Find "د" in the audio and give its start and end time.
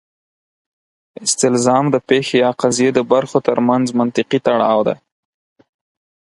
1.91-1.95, 2.95-2.99